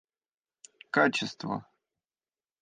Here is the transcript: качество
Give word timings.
качество 0.95 1.53